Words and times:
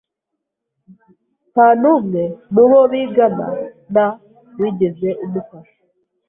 Nta 1.51 1.67
n'umwe 1.81 2.21
mu 2.53 2.63
bo 2.69 2.81
bigana 2.91 3.47
na 3.93 4.05
wigeze 4.59 5.09
amufasha. 5.23 5.77